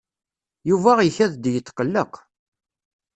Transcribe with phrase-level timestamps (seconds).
[0.69, 2.13] Yuba ikad-d yetqelleq.